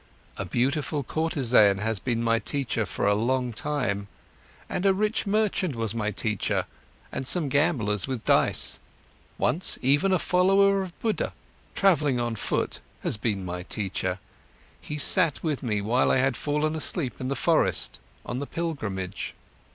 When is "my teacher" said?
2.23-2.87, 5.93-6.65, 13.45-14.17